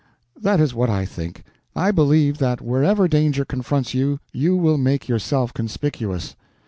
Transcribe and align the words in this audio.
"That 0.41 0.59
is 0.59 0.73
what 0.73 0.89
I 0.89 1.05
think. 1.05 1.43
I 1.75 1.91
believe 1.91 2.39
that 2.39 2.59
wherever 2.59 3.07
danger 3.07 3.45
confronts 3.45 3.93
you 3.93 4.19
you 4.33 4.55
will 4.57 4.79
make 4.79 5.07
yourself 5.07 5.53
conspicuous." 5.53 6.35